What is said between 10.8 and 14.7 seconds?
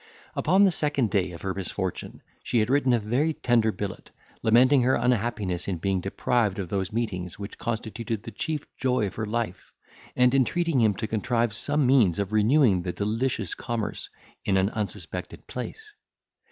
him to contrive some means of renewing the delicious commerce in